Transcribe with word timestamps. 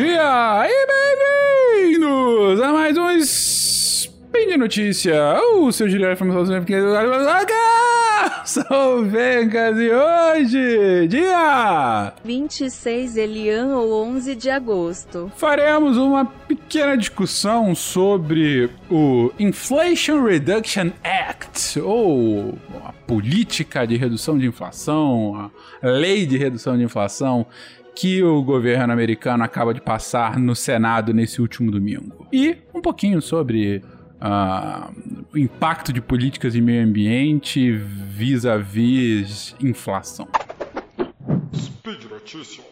dia 0.00 0.66
e 0.66 0.86
bem-vindos 1.76 2.58
a 2.58 2.72
mais 2.72 2.96
um 2.96 3.10
Spin 3.10 4.46
de 4.48 4.56
Notícia. 4.56 5.38
O 5.56 5.70
seu 5.70 5.90
Juliano 5.90 6.16
foi 6.16 6.26
Sou 8.46 9.04
Vencas 9.04 9.76
e 9.78 9.90
hoje, 9.90 11.08
dia 11.08 12.14
26 12.24 13.16
Elian 13.18 13.76
ou 13.76 14.02
11 14.06 14.34
de 14.36 14.48
agosto. 14.48 15.30
Faremos 15.36 15.98
uma 15.98 16.24
pequena 16.24 16.96
discussão 16.96 17.74
sobre 17.74 18.70
o 18.90 19.30
Inflation 19.38 20.24
Reduction 20.24 20.90
Act, 21.04 21.78
ou 21.78 22.58
a 22.84 22.92
política 22.92 23.86
de 23.86 23.96
redução 23.96 24.38
de 24.38 24.46
inflação, 24.46 25.50
a 25.82 25.86
lei 25.86 26.24
de 26.24 26.38
redução 26.38 26.78
de 26.78 26.84
inflação 26.84 27.46
que 27.94 28.22
o 28.22 28.42
governo 28.42 28.92
americano 28.92 29.44
acaba 29.44 29.74
de 29.74 29.80
passar 29.80 30.38
no 30.38 30.54
Senado 30.54 31.12
nesse 31.12 31.40
último 31.40 31.70
domingo. 31.70 32.26
E 32.32 32.56
um 32.74 32.80
pouquinho 32.80 33.20
sobre 33.20 33.82
uh, 34.20 35.24
o 35.32 35.38
impacto 35.38 35.92
de 35.92 36.00
políticas 36.00 36.52
de 36.52 36.60
meio 36.60 36.84
ambiente 36.84 37.72
vis-à-vis 37.72 39.54
-vis 39.54 39.64
inflação. 39.64 40.28
Speed 41.54 42.04
Notícias. 42.10 42.70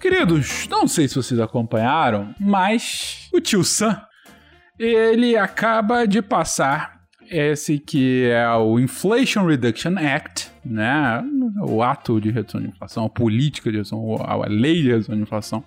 Queridos, 0.00 0.66
não 0.68 0.88
sei 0.88 1.06
se 1.08 1.14
vocês 1.14 1.38
acompanharam, 1.38 2.34
mas 2.38 3.28
o 3.32 3.40
tio 3.40 3.62
Sam 3.62 4.09
ele 4.86 5.36
acaba 5.36 6.06
de 6.06 6.22
passar 6.22 7.00
esse 7.30 7.78
que 7.78 8.24
é 8.24 8.48
o 8.54 8.80
Inflation 8.80 9.46
Reduction 9.46 9.94
Act, 9.96 10.50
né? 10.64 11.22
O 11.62 11.82
ato 11.82 12.20
de 12.20 12.30
redução 12.30 12.60
de 12.60 12.68
inflação, 12.68 13.04
a 13.04 13.08
política 13.08 13.70
de 13.70 13.76
redução, 13.76 14.16
a 14.20 14.46
lei 14.48 14.82
de 14.82 14.88
redução 14.88 15.14
de 15.14 15.22
inflação. 15.22 15.64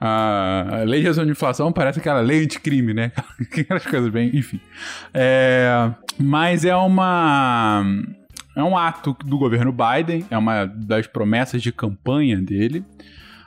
A 0.00 0.82
lei 0.84 0.98
de 0.98 1.04
redução 1.04 1.24
de 1.24 1.30
inflação 1.30 1.72
parece 1.72 2.00
aquela 2.00 2.20
lei 2.20 2.44
anticrime, 2.44 2.92
né? 2.92 3.12
Aquelas 3.40 3.86
coisas 3.86 4.10
bem, 4.10 4.30
enfim. 4.34 4.60
É, 5.14 5.90
mas 6.18 6.64
é 6.64 6.76
uma 6.76 7.82
é 8.56 8.62
um 8.62 8.76
ato 8.76 9.16
do 9.24 9.38
governo 9.38 9.72
Biden, 9.72 10.26
é 10.30 10.36
uma 10.36 10.66
das 10.66 11.06
promessas 11.06 11.62
de 11.62 11.72
campanha 11.72 12.40
dele. 12.40 12.84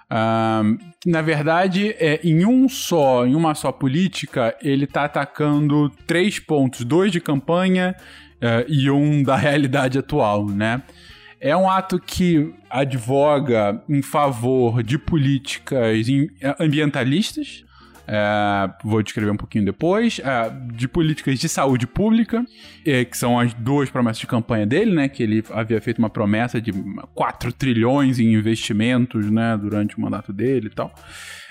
Na 0.10 1.22
verdade, 1.22 1.96
é, 2.00 2.20
em 2.24 2.46
um 2.46 2.70
só, 2.70 3.26
em 3.26 3.36
uma 3.36 3.54
só 3.54 3.72
política, 3.72 4.56
ele 4.62 4.86
está 4.86 5.04
atacando 5.04 5.90
três 6.06 6.40
pontos, 6.40 6.86
dois 6.86 7.12
de 7.12 7.20
campanha 7.20 7.96
uh, 8.38 8.66
e 8.68 8.90
um 8.90 9.22
da 9.22 9.36
realidade 9.38 9.98
atual, 9.98 10.46
né? 10.46 10.82
É 11.40 11.56
um 11.56 11.70
ato 11.70 12.00
que 12.00 12.52
advoga 12.68 13.84
em 13.88 14.02
favor 14.02 14.82
de 14.82 14.98
políticas 14.98 16.08
ambientalistas, 16.60 17.64
é, 18.08 18.70
vou 18.84 19.04
descrever 19.04 19.30
um 19.32 19.38
pouquinho 19.38 19.66
depois, 19.66 20.20
é, 20.24 20.50
de 20.74 20.88
políticas 20.88 21.38
de 21.38 21.50
saúde 21.50 21.86
pública, 21.86 22.46
é, 22.86 23.04
que 23.04 23.18
são 23.18 23.38
as 23.38 23.54
duas 23.54 23.90
promessas 23.90 24.20
de 24.20 24.28
campanha 24.28 24.66
dele, 24.66 24.96
né? 24.96 25.10
Que 25.10 25.24
ele 25.24 25.44
havia 25.52 25.82
feito 25.82 26.00
uma 26.00 26.10
promessa 26.10 26.62
de 26.62 26.72
4 27.14 27.52
trilhões 27.52 28.18
em 28.18 28.34
investimentos, 28.34 29.30
né? 29.30 29.58
Durante 29.58 29.98
o 29.98 30.02
mandato 30.02 30.32
dele 30.32 30.68
e 30.68 30.70
tal. 30.70 30.94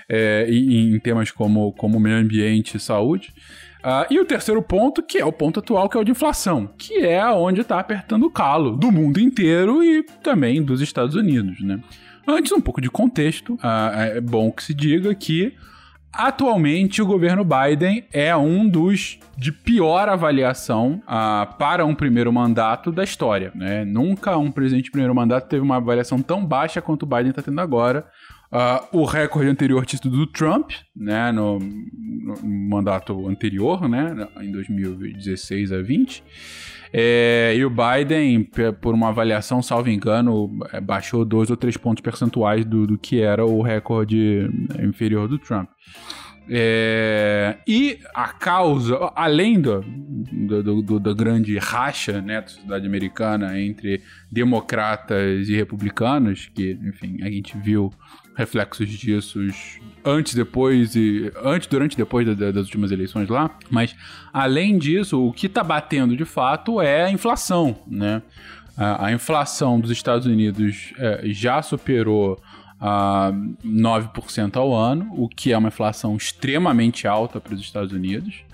É, 0.08 0.46
em 0.48 0.98
temas 1.00 1.30
como, 1.30 1.72
como 1.72 2.00
meio 2.00 2.16
ambiente 2.16 2.76
e 2.76 2.80
saúde. 2.80 3.34
Uh, 3.86 4.06
e 4.10 4.18
o 4.18 4.24
terceiro 4.24 4.60
ponto, 4.62 5.00
que 5.00 5.18
é 5.18 5.24
o 5.24 5.32
ponto 5.32 5.60
atual, 5.60 5.88
que 5.88 5.96
é 5.96 6.00
o 6.00 6.04
de 6.04 6.10
inflação, 6.10 6.68
que 6.76 6.94
é 7.06 7.24
onde 7.26 7.60
está 7.60 7.78
apertando 7.78 8.24
o 8.24 8.30
calo 8.30 8.76
do 8.76 8.90
mundo 8.90 9.20
inteiro 9.20 9.84
e 9.84 10.02
também 10.24 10.60
dos 10.60 10.80
Estados 10.80 11.14
Unidos, 11.14 11.60
né? 11.60 11.80
Antes, 12.26 12.50
um 12.50 12.60
pouco 12.60 12.80
de 12.80 12.90
contexto, 12.90 13.54
uh, 13.54 13.96
é 14.16 14.20
bom 14.20 14.50
que 14.50 14.64
se 14.64 14.74
diga 14.74 15.14
que 15.14 15.54
Atualmente, 16.16 17.02
o 17.02 17.06
governo 17.06 17.44
Biden 17.44 18.04
é 18.10 18.34
um 18.34 18.66
dos 18.66 19.18
de 19.36 19.52
pior 19.52 20.08
avaliação 20.08 21.02
uh, 21.04 21.54
para 21.58 21.84
um 21.84 21.94
primeiro 21.94 22.32
mandato 22.32 22.90
da 22.90 23.04
história. 23.04 23.52
Né? 23.54 23.84
Nunca 23.84 24.36
um 24.38 24.50
presidente 24.50 24.84
de 24.84 24.90
primeiro 24.90 25.14
mandato 25.14 25.46
teve 25.46 25.62
uma 25.62 25.76
avaliação 25.76 26.22
tão 26.22 26.44
baixa 26.44 26.80
quanto 26.80 27.02
o 27.02 27.06
Biden 27.06 27.30
está 27.30 27.42
tendo 27.42 27.60
agora. 27.60 28.06
Uh, 28.50 29.00
o 29.00 29.04
recorde 29.04 29.50
anterior 29.50 29.84
tinha 29.84 30.00
sido 30.00 30.16
do 30.16 30.26
Trump, 30.26 30.70
né, 30.94 31.32
no, 31.32 31.58
no, 31.58 32.36
mandato 32.42 33.28
anterior, 33.28 33.86
né, 33.88 34.28
em 34.40 34.52
2016 34.52 35.72
a 35.72 35.82
20. 35.82 36.24
É, 36.92 37.54
e 37.56 37.64
o 37.64 37.70
Biden, 37.70 38.48
por 38.80 38.94
uma 38.94 39.08
avaliação, 39.08 39.62
salvo 39.62 39.90
engano, 39.90 40.50
é, 40.72 40.80
baixou 40.80 41.24
dois 41.24 41.50
ou 41.50 41.56
três 41.56 41.76
pontos 41.76 42.00
percentuais 42.00 42.64
do, 42.64 42.86
do 42.86 42.98
que 42.98 43.20
era 43.20 43.44
o 43.44 43.62
recorde 43.62 44.48
inferior 44.82 45.28
do 45.28 45.38
Trump. 45.38 45.68
É, 46.48 47.58
e 47.66 47.98
a 48.14 48.28
causa, 48.28 48.96
além 49.16 49.60
do, 49.60 49.80
do, 49.82 50.82
do, 50.82 51.00
da 51.00 51.12
grande 51.12 51.58
racha 51.58 52.20
né, 52.20 52.40
da 52.40 52.46
sociedade 52.46 52.86
americana 52.86 53.60
entre 53.60 54.00
democratas 54.30 55.48
e 55.48 55.56
republicanos, 55.56 56.48
que, 56.54 56.78
enfim, 56.84 57.18
a 57.22 57.30
gente 57.30 57.58
viu 57.58 57.92
reflexos 58.36 58.88
disso 58.90 59.40
antes, 60.04 60.34
depois 60.34 60.94
e 60.94 61.32
antes, 61.42 61.66
durante 61.66 61.94
e 61.94 61.96
depois 61.96 62.36
das, 62.36 62.56
últimas 62.56 62.92
eleições 62.92 63.28
lá. 63.28 63.50
Mas 63.70 63.96
além 64.32 64.78
disso, 64.78 65.26
o 65.26 65.32
que 65.32 65.46
está 65.46 65.64
batendo 65.64 66.14
de 66.16 66.24
fato 66.24 66.80
é 66.80 67.04
a 67.04 67.10
inflação, 67.10 67.76
né? 67.86 68.22
A, 68.76 69.06
a 69.06 69.12
inflação 69.12 69.80
dos 69.80 69.90
Estados 69.90 70.26
Unidos 70.26 70.92
é, 70.98 71.22
já 71.24 71.62
superou 71.62 72.38
a 72.78 73.32
9% 73.64 74.56
ao 74.56 74.74
ano, 74.74 75.10
o 75.16 75.28
que 75.28 75.50
é 75.50 75.56
uma 75.56 75.68
inflação 75.68 76.14
extremamente 76.14 77.08
alta 77.08 77.40
para 77.40 77.54
os 77.54 77.60
Estados 77.60 77.92
Unidos. 77.92 78.44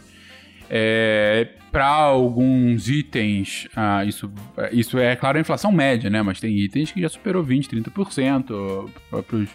É, 0.74 1.48
para 1.70 1.86
alguns 1.86 2.88
itens, 2.88 3.68
ah, 3.76 4.06
isso, 4.06 4.32
isso 4.72 4.98
é 4.98 5.14
claro 5.14 5.36
a 5.36 5.40
inflação 5.42 5.70
média, 5.70 6.08
né? 6.08 6.22
Mas 6.22 6.40
tem 6.40 6.56
itens 6.56 6.90
que 6.90 7.02
já 7.02 7.10
superou 7.10 7.44
20%, 7.44 7.82
30%. 7.82 8.90
Próprios 9.10 9.50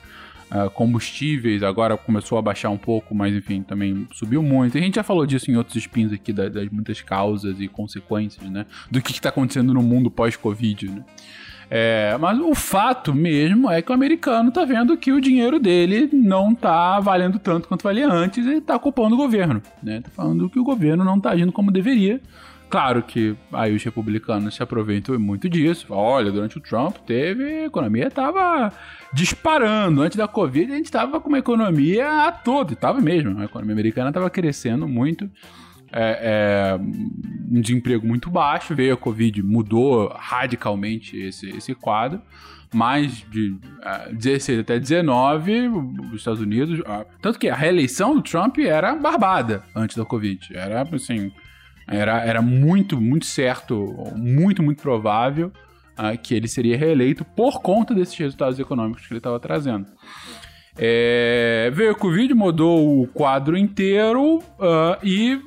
uh, 0.52 0.70
combustíveis 0.76 1.64
agora 1.64 1.98
começou 1.98 2.38
a 2.38 2.42
baixar 2.42 2.70
um 2.70 2.78
pouco, 2.78 3.16
mas 3.16 3.34
enfim, 3.34 3.64
também 3.64 4.08
subiu 4.14 4.44
muito. 4.44 4.78
a 4.78 4.82
gente 4.82 4.96
já 4.96 5.04
falou 5.04 5.26
disso 5.26 5.50
em 5.50 5.56
outros 5.56 5.76
spins 5.76 6.14
aqui, 6.14 6.32
das, 6.32 6.54
das 6.54 6.70
muitas 6.70 7.02
causas 7.02 7.60
e 7.60 7.68
consequências, 7.68 8.48
né? 8.48 8.68
Do 8.92 9.02
que 9.02 9.12
está 9.12 9.30
acontecendo 9.30 9.74
no 9.74 9.82
mundo 9.82 10.12
pós-Covid, 10.12 10.90
né? 10.90 11.04
É, 11.70 12.16
mas 12.20 12.40
o 12.40 12.56
fato 12.56 13.14
mesmo 13.14 13.70
é 13.70 13.82
que 13.82 13.92
o 13.92 13.94
americano 13.94 14.52
tá 14.52 14.64
vendo 14.64 14.96
que 14.96 15.12
o 15.12 15.20
dinheiro 15.20 15.60
dele 15.60 16.10
não 16.14 16.56
tá 16.56 17.00
valendo 17.00 17.38
tanto 17.40 17.68
quanto 17.68 17.84
valia 17.84 18.10
antes 18.10 18.46
e 18.46 18.62
tá 18.62 18.80
culpando 18.80 19.16
o 19.16 19.18
governo, 19.18 19.62
né? 19.84 20.02
Tá 20.02 20.10
falando 20.10 20.50
que 20.50 20.60
o 20.60 20.64
governo 20.64 21.04
não 21.04 21.20
tá 21.20 21.32
agindo 21.32 21.52
como 21.52 21.72
deveria. 21.72 22.22
Claro 22.70 23.02
que 23.02 23.36
aí 23.54 23.74
os 23.74 23.84
republicanos 23.84 24.56
se 24.56 24.62
aproveitam 24.62 25.18
muito 25.18 25.48
disso. 25.48 25.88
Olha, 25.90 26.32
durante 26.32 26.58
o 26.58 26.62
Trump 26.62 26.98
teve, 27.06 27.44
a 27.44 27.66
economia 27.66 28.08
estava 28.08 28.74
disparando. 29.14 30.02
Antes 30.02 30.18
da 30.18 30.28
Covid, 30.28 30.72
a 30.72 30.76
gente 30.76 30.86
estava 30.86 31.20
com 31.20 31.30
uma 31.30 31.40
economia 31.40 32.28
a 32.28 32.32
todo, 32.32 32.74
estava 32.74 33.00
mesmo. 33.00 33.40
A 33.40 33.46
economia 33.46 33.74
americana 33.74 34.10
estava 34.10 34.30
crescendo 34.30 34.86
muito. 34.86 35.30
É, 35.92 36.76
é, 36.76 36.80
um 37.52 37.62
desemprego 37.62 38.06
muito 38.06 38.30
baixo. 38.30 38.76
Veio 38.76 38.94
a 38.94 38.98
Covid, 38.98 39.42
mudou 39.42 40.10
radicalmente 40.10 41.18
esse, 41.18 41.50
esse 41.50 41.74
quadro. 41.74 42.22
Mais 42.74 43.26
de 43.32 43.52
uh, 43.52 44.14
16 44.14 44.60
até 44.60 44.78
19, 44.78 45.68
os 46.12 46.16
Estados 46.16 46.42
Unidos. 46.42 46.82
Tanto 47.22 47.40
que 47.40 47.50
a 47.50 47.56
reeleição 47.56 48.14
do 48.14 48.22
Trump 48.22 48.58
era 48.60 48.94
barbada 48.96 49.64
antes 49.74 49.96
da 49.96 50.04
Covid. 50.04 50.50
Era 50.54 50.82
assim 50.82 51.32
era, 51.88 52.22
era 52.22 52.42
muito, 52.42 53.00
muito 53.00 53.26
certo, 53.26 53.96
muito, 54.16 54.62
muito 54.62 54.82
provável 54.82 55.52
uh, 55.98 56.18
que 56.22 56.36
ele 56.36 56.48
seria 56.48 56.78
reeleito 56.78 57.24
por 57.24 57.62
conta 57.62 57.96
desses 57.96 58.16
resultados 58.18 58.60
econômicos 58.60 59.08
que 59.08 59.14
ele 59.14 59.20
estava 59.20 59.40
trazendo. 59.40 59.88
É, 60.78 61.72
veio 61.74 61.94
o 61.94 61.96
Covid, 61.96 62.34
mudou 62.34 63.02
o 63.02 63.08
quadro 63.08 63.58
inteiro 63.58 64.38
uh, 64.38 64.98
e 65.02 65.40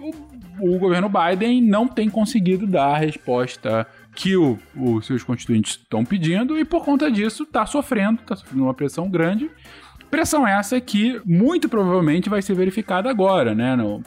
o, 0.60 0.78
governo 0.78 1.08
Biden 1.08 1.62
não 1.62 1.86
tem 1.86 2.08
conseguido 2.08 2.66
dar 2.66 2.94
a 2.94 2.98
resposta 2.98 3.86
que 4.14 4.36
os 4.36 5.06
seus 5.06 5.22
constituintes 5.22 5.72
estão 5.72 6.04
pedindo 6.04 6.58
e 6.58 6.64
por 6.64 6.84
conta 6.84 7.10
disso 7.10 7.44
está 7.44 7.64
sofrendo, 7.66 8.20
está 8.20 8.36
sofrendo 8.36 8.64
uma 8.64 8.74
pressão 8.74 9.08
grande. 9.08 9.50
Pressão 10.10 10.46
essa 10.46 10.80
que 10.80 11.20
muito 11.24 11.68
provavelmente 11.68 12.28
vai 12.28 12.42
ser 12.42 12.54
verificada 12.54 13.08
agora, 13.08 13.54
né? 13.54 13.76
No, 13.76 14.02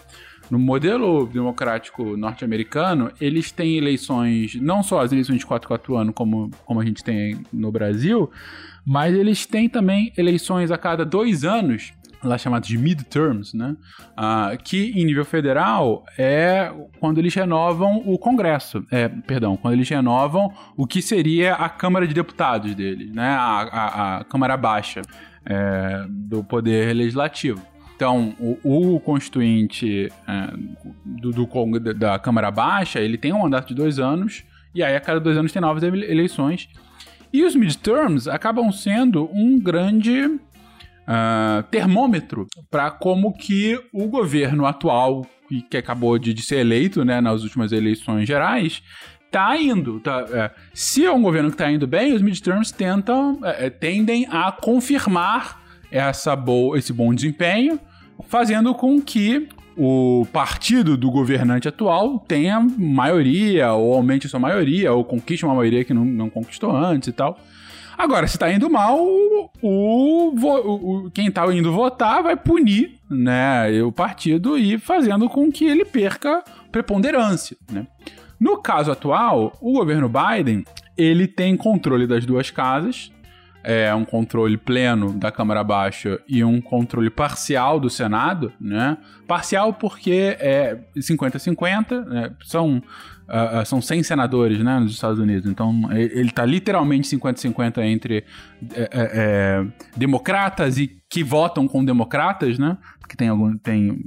no 0.51 0.59
modelo 0.59 1.25
democrático 1.25 2.17
norte-americano, 2.17 3.11
eles 3.19 3.51
têm 3.51 3.77
eleições, 3.77 4.55
não 4.55 4.83
só 4.83 5.01
as 5.01 5.11
eleições 5.11 5.39
de 5.39 5.45
4 5.45 5.67
4 5.67 5.95
anos, 5.95 6.13
como, 6.13 6.51
como 6.65 6.81
a 6.81 6.85
gente 6.85 7.03
tem 7.03 7.43
no 7.51 7.71
Brasil, 7.71 8.29
mas 8.85 9.15
eles 9.15 9.45
têm 9.45 9.69
também 9.69 10.11
eleições 10.17 10.71
a 10.71 10.77
cada 10.77 11.05
dois 11.05 11.45
anos 11.45 11.93
lá 12.23 12.37
chamados 12.37 12.67
de 12.67 12.77
midterms, 12.77 13.53
né? 13.55 13.75
Uh, 14.11 14.57
que 14.63 14.91
em 14.91 15.05
nível 15.05 15.25
federal 15.25 16.03
é 16.17 16.71
quando 16.99 17.17
eles 17.17 17.33
renovam 17.33 18.01
o 18.05 18.17
Congresso, 18.17 18.83
é, 18.91 19.07
perdão, 19.07 19.57
quando 19.57 19.73
eles 19.73 19.89
renovam 19.89 20.51
o 20.77 20.87
que 20.87 21.01
seria 21.01 21.55
a 21.55 21.69
Câmara 21.69 22.07
de 22.07 22.13
Deputados 22.13 22.73
deles, 22.73 23.13
né? 23.13 23.29
A, 23.29 23.61
a, 23.61 24.17
a 24.17 24.23
Câmara 24.23 24.55
Baixa 24.57 25.01
é, 25.45 26.05
do 26.09 26.43
Poder 26.43 26.93
Legislativo. 26.93 27.61
Então, 27.95 28.35
o, 28.39 28.95
o 28.95 28.99
constituinte 28.99 30.11
é, 30.27 30.53
do, 31.05 31.31
do, 31.31 31.93
da 31.93 32.17
Câmara 32.19 32.49
Baixa, 32.51 32.99
ele 32.99 33.17
tem 33.17 33.31
um 33.31 33.43
mandato 33.43 33.67
de 33.67 33.75
dois 33.75 33.99
anos, 33.99 34.43
e 34.73 34.83
aí 34.83 34.95
a 34.95 34.99
cada 34.99 35.19
dois 35.19 35.37
anos 35.37 35.51
tem 35.51 35.61
novas 35.61 35.83
eleições. 35.83 36.69
E 37.31 37.43
os 37.43 37.55
midterms 37.55 38.27
acabam 38.27 38.71
sendo 38.71 39.29
um 39.33 39.59
grande 39.59 40.39
uh, 41.07 41.63
termômetro 41.63 42.47
para 42.69 42.91
como 42.91 43.33
que 43.33 43.79
o 43.91 44.07
governo 44.07 44.65
atual, 44.65 45.25
que 45.69 45.77
acabou 45.77 46.17
de, 46.17 46.33
de 46.33 46.41
ser 46.41 46.57
eleito 46.57 47.03
né, 47.05 47.21
nas 47.21 47.43
últimas 47.43 47.71
eleições 47.71 48.27
gerais, 48.27 48.81
tá 49.33 49.57
indo. 49.57 49.99
Tá, 49.99 50.25
é, 50.31 50.51
se 50.73 51.03
é 51.03 51.11
um 51.11 51.21
governo 51.21 51.49
que 51.49 51.55
está 51.55 51.71
indo 51.71 51.87
bem, 51.87 52.13
os 52.13 52.21
midterms 52.21 52.71
tentam, 52.71 53.39
é, 53.43 53.65
é, 53.65 53.69
tendem 53.69 54.27
a 54.29 54.51
confirmar 54.51 55.61
essa 55.91 56.35
bo 56.35 56.75
esse 56.75 56.93
bom 56.93 57.13
desempenho, 57.13 57.79
fazendo 58.27 58.73
com 58.75 59.01
que 59.01 59.47
o 59.75 60.25
partido 60.31 60.95
do 60.95 61.09
governante 61.09 61.67
atual 61.67 62.19
tenha 62.19 62.59
maioria, 62.59 63.73
ou 63.73 63.95
aumente 63.95 64.29
sua 64.29 64.39
maioria, 64.39 64.93
ou 64.93 65.03
conquiste 65.03 65.45
uma 65.45 65.55
maioria 65.55 65.83
que 65.83 65.93
não, 65.93 66.05
não 66.05 66.29
conquistou 66.29 66.75
antes 66.75 67.07
e 67.07 67.11
tal. 67.11 67.39
Agora, 67.97 68.27
se 68.27 68.37
tá 68.37 68.51
indo 68.51 68.69
mal, 68.69 68.99
o, 68.99 69.49
o, 69.61 71.05
o, 71.05 71.11
quem 71.11 71.31
tá 71.31 71.45
indo 71.53 71.71
votar 71.71 72.23
vai 72.23 72.35
punir 72.35 72.99
né, 73.09 73.81
o 73.83 73.91
partido 73.91 74.57
e 74.57 74.77
fazendo 74.77 75.29
com 75.29 75.51
que 75.51 75.65
ele 75.65 75.85
perca 75.85 76.43
preponderância. 76.71 77.55
Né? 77.71 77.87
No 78.39 78.57
caso 78.57 78.91
atual, 78.91 79.57
o 79.61 79.73
governo 79.73 80.09
Biden 80.09 80.65
ele 80.97 81.27
tem 81.27 81.55
controle 81.55 82.05
das 82.05 82.25
duas 82.25 82.51
casas, 82.51 83.11
é 83.63 83.93
um 83.95 84.03
controle 84.03 84.57
pleno 84.57 85.13
da 85.13 85.31
Câmara 85.31 85.63
Baixa 85.63 86.19
e 86.27 86.43
um 86.43 86.59
controle 86.61 87.09
parcial 87.09 87.79
do 87.79 87.89
Senado, 87.89 88.51
né? 88.59 88.97
Parcial 89.27 89.73
porque 89.73 90.35
é 90.39 90.77
50-50, 90.97 92.05
né? 92.05 92.31
são 92.43 92.81
Uh, 93.23 93.65
são 93.65 93.81
100 93.81 94.03
senadores 94.03 94.59
né, 94.59 94.79
nos 94.79 94.91
Estados 94.91 95.17
Unidos. 95.17 95.49
Então, 95.49 95.89
ele 95.93 96.27
está 96.27 96.45
literalmente 96.45 97.07
50-50 97.07 97.81
entre 97.81 98.25
é, 98.75 98.81
é, 98.81 98.89
é, 98.91 99.65
democratas 99.95 100.77
e 100.77 100.91
que 101.09 101.23
votam 101.23 101.65
com 101.65 101.85
democratas, 101.85 102.59
né? 102.59 102.77
Que 103.07 103.15
tem, 103.15 103.29
algum, 103.29 103.57
tem 103.57 103.97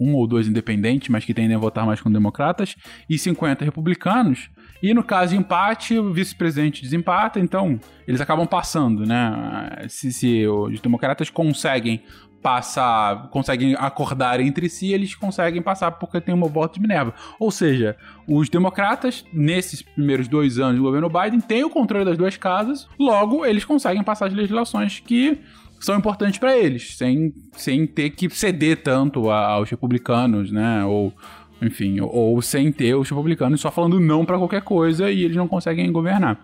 um 0.00 0.14
ou 0.14 0.26
dois 0.26 0.48
independentes, 0.48 1.10
mas 1.10 1.22
que 1.22 1.34
tendem 1.34 1.54
a 1.54 1.58
votar 1.60 1.84
mais 1.84 2.00
com 2.00 2.10
democratas, 2.10 2.74
e 3.10 3.18
50 3.18 3.62
republicanos. 3.62 4.48
E 4.82 4.92
no 4.92 5.04
caso 5.04 5.32
de 5.32 5.38
empate, 5.38 5.96
o 5.96 6.12
vice-presidente 6.12 6.82
desempata, 6.82 7.38
então 7.38 7.78
eles 8.06 8.20
acabam 8.20 8.46
passando, 8.46 9.06
né? 9.06 9.86
Se, 9.88 10.12
se 10.12 10.46
os 10.46 10.80
democratas 10.80 11.30
conseguem 11.30 12.02
passar, 12.42 13.28
conseguem 13.28 13.76
acordar 13.78 14.40
entre 14.40 14.68
si, 14.68 14.92
eles 14.92 15.14
conseguem 15.14 15.62
passar 15.62 15.92
porque 15.92 16.20
tem 16.20 16.34
uma 16.34 16.48
voto 16.48 16.74
de 16.74 16.80
Minerva. 16.80 17.14
Ou 17.38 17.50
seja, 17.50 17.96
os 18.26 18.48
democratas, 18.48 19.24
nesses 19.32 19.80
primeiros 19.80 20.26
dois 20.26 20.58
anos 20.58 20.76
do 20.76 20.82
governo 20.82 21.08
Biden, 21.08 21.40
têm 21.40 21.62
o 21.62 21.70
controle 21.70 22.04
das 22.04 22.18
duas 22.18 22.36
casas, 22.36 22.88
logo 22.98 23.46
eles 23.46 23.64
conseguem 23.64 24.02
passar 24.02 24.26
as 24.26 24.34
legislações 24.34 24.98
que 24.98 25.38
são 25.78 25.96
importantes 25.96 26.38
para 26.38 26.56
eles, 26.56 26.96
sem, 26.96 27.32
sem 27.54 27.86
ter 27.86 28.10
que 28.10 28.30
ceder 28.30 28.82
tanto 28.82 29.30
aos 29.30 29.68
republicanos, 29.68 30.50
né? 30.52 30.84
Ou 30.84 31.12
enfim, 31.62 32.00
ou, 32.00 32.10
ou 32.10 32.42
sem 32.42 32.72
ter 32.72 32.94
os 32.94 33.08
republicanos 33.08 33.60
só 33.60 33.70
falando 33.70 34.00
não 34.00 34.24
para 34.24 34.36
qualquer 34.36 34.62
coisa 34.62 35.10
e 35.10 35.24
eles 35.24 35.36
não 35.36 35.48
conseguem 35.48 35.90
governar. 35.90 36.34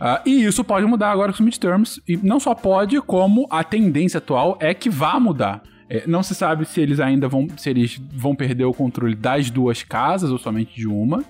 Uh, 0.00 0.22
e 0.24 0.44
isso 0.44 0.62
pode 0.62 0.86
mudar 0.86 1.10
agora 1.10 1.32
com 1.32 1.38
os 1.38 1.40
midterms, 1.40 2.00
e 2.06 2.16
não 2.16 2.38
só 2.38 2.54
pode, 2.54 3.00
como 3.00 3.48
a 3.50 3.64
tendência 3.64 4.18
atual 4.18 4.56
é 4.60 4.72
que 4.72 4.88
vá 4.88 5.18
mudar. 5.18 5.60
É, 5.90 6.04
não 6.06 6.22
se 6.22 6.34
sabe 6.34 6.66
se 6.66 6.80
eles 6.80 7.00
ainda 7.00 7.26
vão, 7.28 7.48
se 7.56 7.70
eles 7.70 8.00
vão 8.12 8.34
perder 8.34 8.64
o 8.64 8.74
controle 8.74 9.16
das 9.16 9.50
duas 9.50 9.82
casas 9.82 10.30
ou 10.30 10.38
somente 10.38 10.74
de 10.74 10.86
uma. 10.86 11.24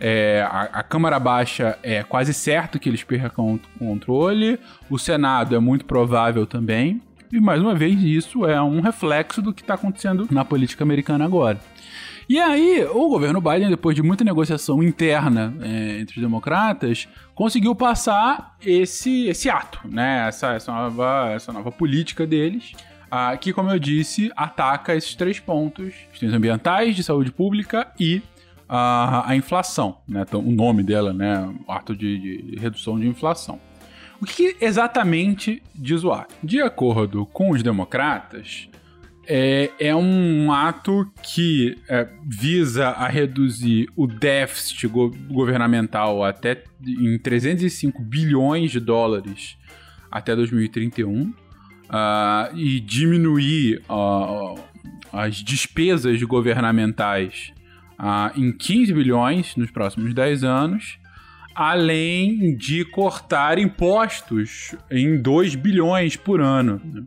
É, 0.00 0.44
a, 0.50 0.62
a, 0.62 0.82
Câmara 0.82 1.20
Baixa 1.20 1.78
é 1.80 2.02
quase 2.02 2.34
certo 2.34 2.80
que 2.80 2.88
eles 2.88 3.04
percam 3.04 3.60
o 3.78 3.86
controle, 3.86 4.58
o 4.90 4.98
Senado 4.98 5.54
é 5.54 5.60
muito 5.60 5.84
provável 5.84 6.44
também. 6.44 7.00
E 7.30 7.38
mais 7.38 7.62
uma 7.62 7.74
vez, 7.74 8.02
isso 8.02 8.44
é 8.44 8.60
um 8.60 8.80
reflexo 8.80 9.40
do 9.40 9.54
que 9.54 9.62
está 9.62 9.74
acontecendo 9.74 10.26
na 10.30 10.44
política 10.44 10.82
americana 10.82 11.24
agora. 11.24 11.60
E 12.28 12.38
aí, 12.38 12.84
o 12.84 13.08
governo 13.08 13.40
Biden, 13.40 13.68
depois 13.68 13.94
de 13.94 14.02
muita 14.02 14.24
negociação 14.24 14.82
interna 14.82 15.54
é, 15.60 16.00
entre 16.00 16.16
os 16.16 16.22
democratas, 16.22 17.08
conseguiu 17.34 17.74
passar 17.74 18.56
esse, 18.64 19.26
esse 19.26 19.50
ato, 19.50 19.80
né? 19.84 20.28
Essa, 20.28 20.54
essa, 20.54 20.72
nova, 20.72 21.30
essa 21.34 21.52
nova 21.52 21.70
política 21.70 22.26
deles. 22.26 22.72
Que, 23.40 23.52
como 23.52 23.70
eu 23.70 23.78
disse, 23.78 24.32
ataca 24.34 24.96
esses 24.96 25.14
três 25.14 25.38
pontos: 25.38 25.92
questões 26.10 26.32
ambientais, 26.32 26.96
de 26.96 27.02
saúde 27.02 27.30
pública 27.30 27.92
e 28.00 28.22
a, 28.66 29.30
a 29.30 29.36
inflação, 29.36 29.98
né? 30.08 30.24
Então, 30.26 30.40
o 30.40 30.50
nome 30.50 30.82
dela, 30.82 31.12
né? 31.12 31.46
O 31.68 31.70
ato 31.70 31.94
de, 31.94 32.16
de 32.16 32.56
redução 32.58 32.98
de 32.98 33.06
inflação. 33.06 33.60
O 34.18 34.24
que 34.24 34.56
exatamente 34.60 35.62
diz 35.74 36.04
o 36.04 36.12
ato? 36.12 36.34
De 36.42 36.62
acordo 36.62 37.26
com 37.26 37.50
os 37.50 37.62
democratas, 37.62 38.68
é, 39.34 39.70
é 39.78 39.96
um 39.96 40.52
ato 40.52 41.10
que 41.22 41.78
é, 41.88 42.06
visa 42.22 42.88
a 42.88 43.08
reduzir 43.08 43.88
o 43.96 44.06
déficit 44.06 44.86
go 44.86 45.10
governamental 45.30 46.22
até 46.22 46.62
em 46.86 47.18
305 47.18 48.02
bilhões 48.02 48.70
de 48.70 48.78
dólares 48.78 49.56
até 50.10 50.36
2031 50.36 51.22
uh, 51.22 51.34
e 52.54 52.78
diminuir 52.78 53.82
uh, 53.88 54.60
as 55.10 55.36
despesas 55.36 56.22
governamentais 56.24 57.54
uh, 57.98 58.38
em 58.38 58.52
15 58.52 58.92
bilhões 58.92 59.56
nos 59.56 59.70
próximos 59.70 60.12
10 60.12 60.44
anos, 60.44 60.98
além 61.54 62.54
de 62.54 62.84
cortar 62.84 63.58
impostos 63.58 64.74
em 64.90 65.16
2 65.16 65.54
bilhões 65.54 66.16
por 66.16 66.42
ano. 66.42 66.82
Né? 66.84 67.02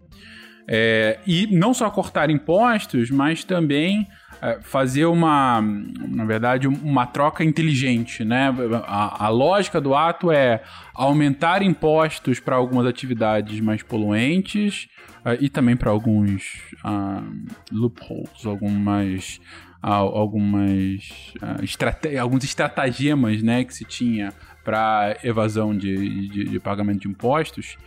É, 0.67 1.19
e 1.27 1.48
não 1.48 1.74
só 1.74 1.89
cortar 1.89 2.29
impostos, 2.29 3.12
mas 3.12 3.43
também 3.43 4.07
é, 4.41 4.60
fazer 4.62 5.05
uma, 5.05 5.62
na 5.62 6.25
verdade, 6.25 6.67
uma 6.67 7.05
troca 7.05 7.43
inteligente, 7.43 8.24
né? 8.25 8.53
A, 8.86 9.25
a 9.25 9.29
lógica 9.29 9.79
do 9.79 9.95
ato 9.95 10.31
é 10.31 10.62
aumentar 10.93 11.62
impostos 11.62 12.39
para 12.39 12.55
algumas 12.55 12.86
atividades 12.86 13.60
mais 13.60 13.81
poluentes 13.81 14.88
uh, 15.25 15.38
e 15.39 15.50
também 15.50 15.75
para 15.75 15.89
alguns 15.89 16.62
uh, 16.84 17.45
loopholes, 17.72 18.45
algumas 18.45 19.39
algumas 19.88 21.34
estrate 21.62 22.18
alguns 22.18 22.44
estratagemas, 22.44 23.44
né, 23.44 23.63
que 23.63 23.74
se 23.74 23.86
tinha 23.86 24.34
para 24.63 25.15
evasão 25.24 25.77
de, 25.77 26.27
de, 26.27 26.44
de 26.46 26.60
pagamento 26.60 27.01
de 27.01 27.08
impostos. 27.08 27.77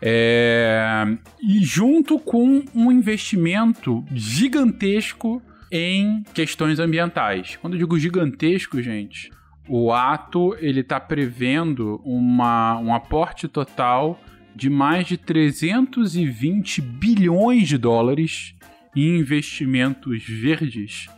É, 0.00 1.06
e 1.42 1.64
junto 1.64 2.18
com 2.18 2.62
um 2.74 2.92
investimento 2.92 4.04
gigantesco 4.12 5.42
em 5.72 6.22
questões 6.34 6.78
ambientais. 6.78 7.56
Quando 7.56 7.74
eu 7.74 7.78
digo 7.78 7.98
gigantesco, 7.98 8.80
gente, 8.82 9.30
o 9.66 9.90
ato 9.90 10.54
ele 10.60 10.80
está 10.80 11.00
prevendo 11.00 12.00
uma, 12.04 12.78
um 12.78 12.94
aporte 12.94 13.48
total 13.48 14.20
de 14.54 14.68
mais 14.68 15.06
de 15.06 15.16
320 15.16 16.82
bilhões 16.82 17.68
de 17.68 17.78
dólares 17.78 18.54
em 18.94 19.18
investimentos 19.18 20.24
verdes 20.24 21.08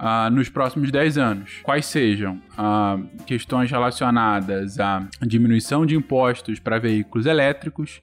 uh, 0.00 0.30
nos 0.30 0.48
próximos 0.48 0.90
10 0.90 1.18
anos. 1.18 1.60
Quais 1.62 1.86
sejam 1.86 2.40
uh, 2.58 3.24
questões 3.26 3.70
relacionadas 3.70 4.78
à 4.78 5.06
diminuição 5.22 5.84
de 5.84 5.96
impostos 5.96 6.58
para 6.58 6.78
veículos 6.78 7.26
elétricos, 7.26 8.02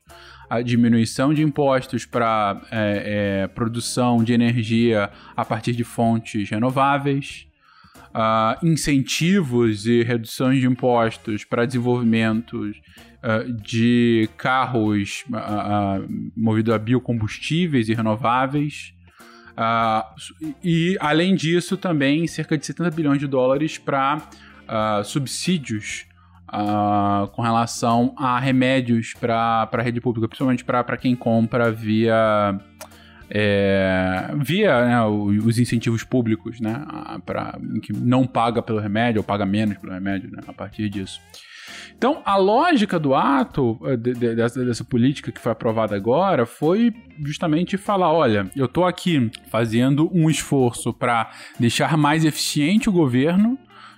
a 0.50 0.62
diminuição 0.62 1.34
de 1.34 1.42
impostos 1.42 2.06
para 2.06 2.62
é, 2.70 3.44
é, 3.44 3.48
produção 3.48 4.22
de 4.22 4.34
energia 4.34 5.10
a 5.36 5.46
partir 5.46 5.72
de 5.72 5.86
fontes 5.86 6.50
renováveis, 6.50 7.48
uh, 8.12 8.66
incentivos 8.66 9.86
e 9.86 10.04
reduções 10.04 10.60
de 10.60 10.68
impostos 10.68 11.44
para 11.44 11.66
desenvolvimentos 11.66 12.78
uh, 13.24 13.52
de 13.62 14.30
carros 14.38 15.24
uh, 15.30 16.08
movidos 16.36 16.74
a 16.74 16.78
biocombustíveis 16.78 17.90
e 17.90 17.94
renováveis, 17.94 18.94
Uh, 19.52 20.56
e, 20.64 20.98
além 21.00 21.36
disso, 21.36 21.78
também 21.78 22.28
cerca 22.28 22.58
de 22.58 22.66
70 22.66 22.92
bilhões 22.92 23.20
de 23.20 23.28
dólares 23.28 23.78
para 23.78 24.18
uh, 24.18 25.04
subsídios 25.04 26.06
uh, 26.50 27.28
com 27.30 27.42
relação 27.42 28.14
a 28.18 28.40
remédios 28.40 29.14
para 29.14 29.70
a 29.72 29.82
rede 29.82 30.00
pública, 30.00 30.28
principalmente 30.28 30.64
para 30.64 30.98
quem 30.98 31.16
compra 31.16 31.72
via 31.72 32.60
é, 33.34 34.30
via 34.40 34.86
né, 34.86 35.06
os 35.06 35.58
incentivos 35.58 36.04
públicos, 36.04 36.60
né, 36.60 36.86
para 37.26 37.58
que 37.82 37.94
não 37.94 38.28
paga 38.28 38.62
pelo 38.62 38.78
remédio 38.78 39.22
ou 39.22 39.24
paga 39.24 39.46
menos 39.46 39.78
pelo 39.78 39.94
remédio, 39.94 40.30
né, 40.30 40.40
a 40.46 40.52
partir 40.52 40.90
disso. 40.90 41.22
Então, 41.98 42.22
a 42.26 42.36
lógica 42.38 43.00
do 43.00 43.14
ato, 43.14 43.80
eh, 43.84 43.98
de, 43.98 44.14
de, 44.14 44.36
dessa, 44.36 44.64
dessa, 44.64 44.84
política 44.84 45.32
que 45.32 45.40
foi 45.40 45.52
aprovada 45.52 45.96
agora, 45.96 46.46
foi 46.46 46.94
justamente 47.24 47.78
falar: 47.78 48.12
olha, 48.12 48.50
eu 48.56 48.66
estou 48.66 48.86
aqui 48.86 49.30
fazendo 49.50 50.10
um 50.14 50.30
esforço 50.30 50.94
para 50.94 51.30
deixar 51.60 51.98
mais 51.98 52.26
eficiente 52.26 52.90
o 52.90 52.92
governo. 52.92 53.58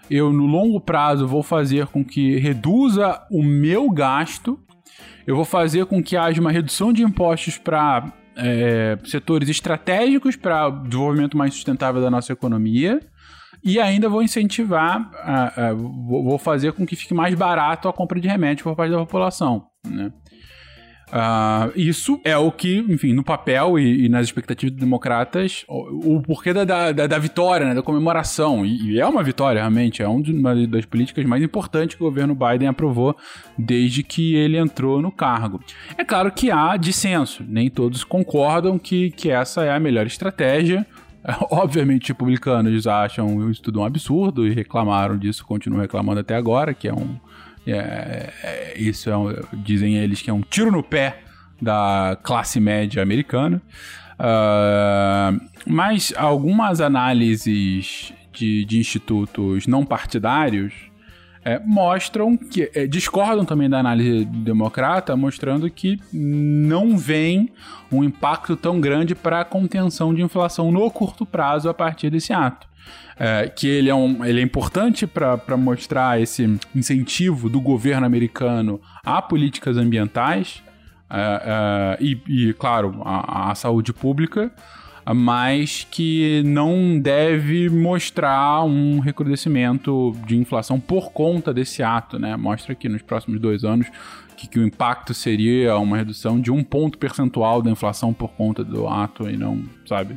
Eu, 0.10 0.34
no 0.34 0.46
longo 0.46 0.82
prazo, 0.82 1.28
vou 1.28 1.42
fazer 1.42 1.88
com 1.88 2.04
que 2.04 2.38
reduza 2.38 3.22
o 3.32 3.42
meu 3.42 3.90
gasto. 3.90 4.60
Eu 5.25 5.36
vou 5.36 5.46
fazer 5.46 5.86
com 5.86 6.04
que 6.04 6.18
haja 6.18 6.42
uma 6.42 6.52
redução 6.52 6.92
de 6.92 7.02
impostos 7.02 7.58
para 7.58 8.12
é, 8.36 8.98
setores 9.06 9.48
estratégicos 9.50 10.36
para 10.36 10.68
o 10.68 10.84
desenvolvimento 10.84 11.38
mais 11.38 11.54
sustentável 11.54 12.02
da 12.02 12.10
nossa 12.10 12.34
economia. 12.34 13.00
E 13.63 13.79
ainda 13.79 14.10
vou 14.10 14.22
incentivar, 14.22 15.10
vou 15.75 16.38
fazer 16.38 16.74
com 16.74 16.86
que 16.86 16.96
fique 16.96 17.13
mais 17.13 17.34
barato 17.34 17.88
a 17.88 17.93
compra 17.93 18.20
de 18.20 18.27
remédio 18.27 18.63
por 18.63 18.75
parte 18.75 18.91
da 18.91 18.98
população, 18.98 19.67
né? 19.88 20.12
Uh, 21.13 21.72
isso 21.75 22.20
é 22.24 22.36
o 22.36 22.51
que, 22.51 22.79
enfim, 22.89 23.13
no 23.13 23.24
papel 23.24 23.77
e, 23.77 24.05
e 24.05 24.10
nas 24.10 24.25
expectativas 24.25 24.75
democratas, 24.75 25.63
o, 25.70 26.15
o 26.15 26.22
porquê 26.24 26.51
da, 26.51 26.63
da, 26.65 26.91
da, 26.91 27.20
vitória, 27.20 27.67
né, 27.67 27.75
da 27.75 27.84
comemoração. 27.84 28.65
E, 28.65 28.93
e, 28.93 29.00
é 29.00 29.05
uma 29.05 29.22
vitória, 29.22 29.60
realmente. 29.60 30.01
É 30.01 30.08
uma 30.08 30.55
das 30.67 30.86
políticas 30.86 31.24
mais 31.25 31.43
importantes 31.43 31.96
que 31.96 32.01
o 32.01 32.08
governo 32.08 32.34
Biden 32.34 32.67
aprovou 32.67 33.15
desde 33.55 34.01
que 34.01 34.34
ele 34.34 34.58
entrou 34.58 35.03
no 35.03 35.12
cargo. 35.12 35.60
É 35.96 36.03
claro 36.03 36.32
que 36.32 36.50
há 36.50 36.75
dissenso. 36.77 37.46
Nem 37.48 37.70
todos 37.70 38.03
concordam 38.03 38.79
que, 38.79 39.12
que 39.12 39.29
essa 39.29 39.63
é 39.63 39.72
a 39.72 39.79
melhor 39.79 40.08
estratégia. 40.08 40.84
Obviamente, 41.50 42.10
republicanos 42.10 42.86
acham 42.88 43.50
isso 43.50 43.62
tudo 43.62 43.80
um 43.80 43.86
absurdo 43.86 44.46
e 44.46 44.53
reclamaram 44.53 45.18
disso, 45.18 45.46
continuam 45.46 45.82
reclamando 45.82 46.20
até 46.20 46.36
agora, 46.36 46.74
que 46.74 46.88
é 46.88 46.94
um. 46.94 47.18
É, 47.65 48.34
é, 48.44 48.74
isso 48.77 49.10
é 49.10 49.15
um, 49.15 49.34
dizem 49.53 49.96
eles 49.96 50.22
que 50.22 50.30
é 50.30 50.34
um 50.34 50.42
tiro 50.42 50.70
no 50.70 50.84
pé 50.84 51.22
da 51.62 52.18
classe 52.22 52.60
média 52.60 53.01
americana. 53.01 53.62
Uh, 54.13 55.42
mas 55.65 56.13
algumas 56.15 56.82
análises 56.82 58.13
de, 58.34 58.65
de 58.65 58.77
institutos 58.77 59.65
não 59.65 59.86
partidários 59.86 60.74
é, 61.46 61.60
mostram 61.60 62.38
que 62.38 62.70
é, 62.74 62.88
discordam 62.88 63.46
também 63.46 63.70
da 63.70 63.80
análise 63.80 64.26
democrata, 64.26 65.16
mostrando 65.16 65.70
que 65.70 66.00
não 66.12 66.98
vem 66.98 67.50
um 67.92 68.04
impacto 68.04 68.56
tão 68.56 68.80
grande 68.80 69.14
para 69.14 69.42
a 69.42 69.46
contenção 69.46 70.14
de 70.14 70.22
inflação 70.22 70.72
no 70.72 70.90
curto 70.90 71.26
prazo 71.26 71.70
a 71.70 71.74
partir 71.74 72.10
desse 72.10 72.34
ato. 72.34 72.68
É, 73.18 73.48
que 73.48 73.68
ele 73.68 73.90
é, 73.90 73.96
um, 73.96 74.26
ele 74.26 74.40
é 74.40 74.44
importante 74.44 75.06
para 75.06 75.56
mostrar 75.56 76.20
esse 76.20 76.60
incentivo 76.76 77.48
do 77.48 77.62
governo 77.62 78.06
americano 78.06 78.82
a 79.06 79.22
políticas 79.22 79.78
ambientais 79.78 80.64
é, 81.10 81.98
é, 82.00 82.04
e, 82.04 82.20
e, 82.28 82.54
claro, 82.54 83.02
a, 83.06 83.52
a 83.52 83.56
saúde 83.56 83.94
pública, 83.94 84.52
mas 85.12 85.88
que 85.89 86.43
não 86.45 87.00
deve 87.00 87.69
mostrar 87.69 88.63
um 88.63 89.00
recrudescimento 89.00 90.15
de 90.25 90.38
inflação 90.38 90.79
por 90.79 91.12
conta 91.12 91.53
desse 91.53 91.81
ato, 91.81 92.19
né? 92.19 92.38
Mostra 92.38 92.75
que 92.75 92.88
nos 92.88 93.01
próximos 93.01 93.39
dois 93.39 93.63
anos 93.63 93.88
que, 94.38 94.48
que 94.48 94.60
o 94.60 94.65
impacto 94.65 95.13
seria 95.13 95.77
uma 95.77 95.98
redução 95.98 96.39
de 96.39 96.51
um 96.51 96.63
ponto 96.63 96.98
percentual 96.98 97.62
da 97.62 97.72
inflação 97.72 98.13
por 98.13 98.31
conta 98.31 98.63
do 98.63 98.88
ato 98.88 99.29
e 99.29 99.38
não, 99.38 99.63
sabe? 99.86 100.15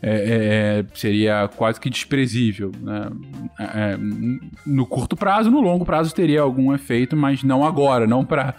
É, 0.00 0.84
é, 0.84 0.96
seria 0.96 1.48
quase 1.56 1.80
que 1.80 1.90
desprezível. 1.90 2.70
Né? 2.80 3.10
É, 3.58 3.64
é 3.64 3.98
no 4.64 4.86
curto 4.86 5.16
prazo, 5.16 5.50
no 5.50 5.60
longo 5.60 5.84
prazo 5.84 6.14
teria 6.14 6.40
algum 6.40 6.72
efeito, 6.72 7.16
mas 7.16 7.42
não 7.42 7.64
agora, 7.64 8.06
não 8.06 8.24
para 8.24 8.54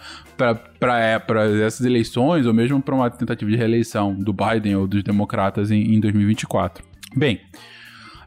é, 1.00 1.22
essas 1.64 1.86
eleições 1.86 2.46
ou 2.46 2.52
mesmo 2.52 2.80
para 2.82 2.94
uma 2.94 3.10
tentativa 3.10 3.50
de 3.50 3.56
reeleição 3.56 4.14
do 4.14 4.32
Biden 4.32 4.76
ou 4.76 4.86
dos 4.86 5.02
democratas 5.02 5.70
em, 5.70 5.94
em 5.94 6.00
2024. 6.00 6.84
Bem. 7.16 7.40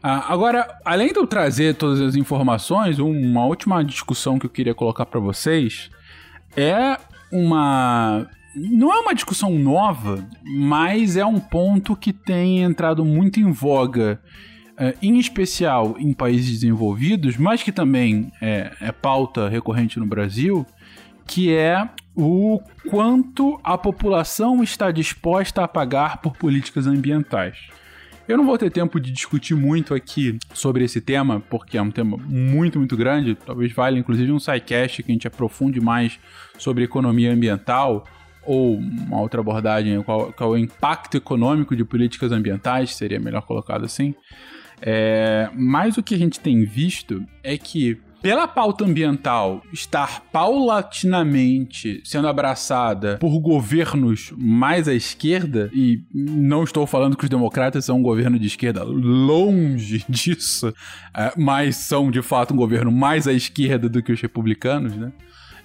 agora, 0.02 0.66
além 0.84 1.12
de 1.12 1.18
eu 1.18 1.26
trazer 1.26 1.74
todas 1.76 2.00
as 2.00 2.16
informações, 2.16 2.98
uma 2.98 3.46
última 3.46 3.84
discussão 3.84 4.38
que 4.38 4.46
eu 4.46 4.50
queria 4.50 4.74
colocar 4.74 5.06
para 5.06 5.20
vocês 5.20 5.88
é 6.56 6.98
uma 7.32 8.26
não 8.54 8.92
é 8.92 9.00
uma 9.00 9.14
discussão 9.14 9.58
nova, 9.58 10.26
mas 10.42 11.16
é 11.16 11.24
um 11.24 11.40
ponto 11.40 11.96
que 11.96 12.12
tem 12.12 12.62
entrado 12.62 13.04
muito 13.04 13.40
em 13.40 13.50
voga, 13.50 14.20
uh, 14.72 14.96
em 15.02 15.18
especial 15.18 15.96
em 15.98 16.12
países 16.12 16.60
desenvolvidos, 16.60 17.36
mas 17.36 17.62
que 17.62 17.72
também 17.72 18.32
é, 18.40 18.72
é 18.80 18.92
pauta 18.92 19.48
recorrente 19.48 19.98
no 19.98 20.06
Brasil, 20.06 20.64
que 21.26 21.52
é 21.52 21.88
o 22.14 22.60
quanto 22.88 23.58
a 23.64 23.76
população 23.76 24.62
está 24.62 24.90
disposta 24.90 25.64
a 25.64 25.68
pagar 25.68 26.18
por 26.18 26.36
políticas 26.36 26.86
ambientais. 26.86 27.58
Eu 28.26 28.38
não 28.38 28.46
vou 28.46 28.56
ter 28.56 28.70
tempo 28.70 28.98
de 28.98 29.10
discutir 29.10 29.54
muito 29.54 29.92
aqui 29.92 30.38
sobre 30.54 30.84
esse 30.84 30.98
tema, 30.98 31.40
porque 31.50 31.76
é 31.76 31.82
um 31.82 31.90
tema 31.90 32.16
muito, 32.16 32.78
muito 32.78 32.96
grande. 32.96 33.34
Talvez 33.34 33.70
valha, 33.72 33.98
inclusive, 33.98 34.32
um 34.32 34.38
sidecast 34.38 35.02
que 35.02 35.10
a 35.10 35.14
gente 35.14 35.26
aprofunde 35.26 35.78
mais 35.78 36.18
sobre 36.56 36.84
economia 36.84 37.32
ambiental 37.32 38.06
ou 38.46 38.76
uma 38.76 39.20
outra 39.20 39.40
abordagem, 39.40 40.02
qual, 40.02 40.32
qual 40.32 40.56
é 40.56 40.58
o 40.58 40.58
impacto 40.58 41.16
econômico 41.16 41.74
de 41.74 41.84
políticas 41.84 42.32
ambientais, 42.32 42.94
seria 42.94 43.20
melhor 43.20 43.42
colocado 43.42 43.84
assim. 43.84 44.14
É, 44.80 45.48
mas 45.54 45.96
o 45.96 46.02
que 46.02 46.14
a 46.14 46.18
gente 46.18 46.40
tem 46.40 46.64
visto 46.64 47.24
é 47.42 47.56
que, 47.56 47.98
pela 48.20 48.46
pauta 48.48 48.84
ambiental 48.84 49.62
estar 49.72 50.20
paulatinamente 50.32 52.02
sendo 52.04 52.28
abraçada 52.28 53.18
por 53.18 53.38
governos 53.38 54.32
mais 54.36 54.88
à 54.88 54.94
esquerda, 54.94 55.70
e 55.72 56.02
não 56.12 56.64
estou 56.64 56.86
falando 56.86 57.16
que 57.16 57.24
os 57.24 57.30
democratas 57.30 57.84
são 57.84 57.98
um 57.98 58.02
governo 58.02 58.38
de 58.38 58.46
esquerda, 58.46 58.82
longe 58.84 60.04
disso, 60.08 60.72
é, 61.16 61.32
mas 61.36 61.76
são 61.76 62.10
de 62.10 62.22
fato 62.22 62.52
um 62.52 62.56
governo 62.56 62.90
mais 62.90 63.26
à 63.26 63.32
esquerda 63.32 63.88
do 63.88 64.02
que 64.02 64.12
os 64.12 64.20
republicanos, 64.20 64.94
né? 64.96 65.12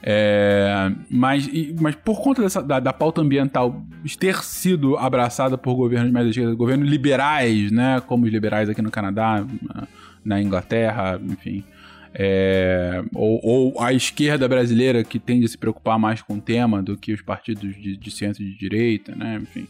É, 0.01 0.91
mas, 1.09 1.49
mas 1.79 1.93
por 1.95 2.21
conta 2.21 2.41
dessa, 2.41 2.63
da, 2.63 2.79
da, 2.79 2.93
pauta 2.93 3.21
ambiental 3.21 3.83
ter 4.17 4.41
sido 4.43 4.97
abraçada 4.97 5.57
por 5.57 5.75
governos 5.75 6.11
mais 6.11 6.27
esquerda, 6.27 6.53
governos 6.55 6.89
liberais, 6.89 7.69
né, 7.69 8.01
como 8.07 8.25
os 8.25 8.31
liberais 8.31 8.69
aqui 8.69 8.81
no 8.81 8.89
Canadá, 8.89 9.45
na 10.23 10.41
Inglaterra, 10.41 11.19
enfim, 11.21 11.65
é, 12.13 13.03
ou, 13.13 13.39
ou, 13.43 13.81
a 13.81 13.91
esquerda 13.91 14.47
brasileira 14.47 15.03
que 15.03 15.19
tende 15.19 15.45
a 15.45 15.49
se 15.49 15.57
preocupar 15.57 15.99
mais 15.99 16.21
com 16.21 16.35
o 16.35 16.41
tema 16.41 16.81
do 16.81 16.95
que 16.95 17.11
os 17.11 17.21
partidos 17.21 17.75
de, 17.75 17.97
de 17.97 18.11
centro 18.11 18.41
de 18.43 18.57
direita, 18.57 19.13
né, 19.13 19.39
enfim. 19.41 19.67